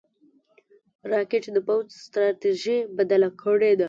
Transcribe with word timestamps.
راکټ 1.11 1.43
د 1.55 1.57
پوځ 1.67 1.85
ستراتیژي 2.05 2.77
بدله 2.97 3.29
کړې 3.41 3.71
ده 3.77 3.79